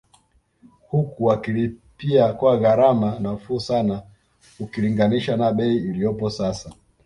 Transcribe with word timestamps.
Huku 0.89 1.23
wakilipia 1.25 2.33
kwa 2.33 2.57
gharama 2.57 3.19
nafuu 3.19 3.59
sana 3.59 4.03
ukilinganisha 4.59 5.37
na 5.37 5.51
bei 5.51 5.77
iliyopo 5.77 6.29
sasa 6.29 6.73